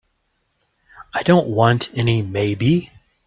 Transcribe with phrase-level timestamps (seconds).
[1.13, 2.91] I don't want any maybe.